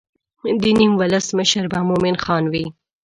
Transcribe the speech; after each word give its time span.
د 0.61 0.65
نیم 0.79 0.93
ولس 1.01 1.27
مشر 1.37 1.63
به 1.71 1.79
مومن 1.89 2.15
خان 2.23 2.43
وي. 2.53 2.65